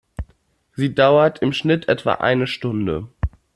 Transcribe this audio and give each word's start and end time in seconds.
Sie 0.73 0.95
dauert 0.95 1.43
im 1.43 1.53
Schnitt 1.53 1.87
etwa 1.87 2.13
eine 2.13 2.47
Stunde. 2.47 3.07